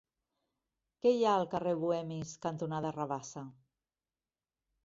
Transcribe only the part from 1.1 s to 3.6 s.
hi ha al carrer Bohemis cantonada Rabassa?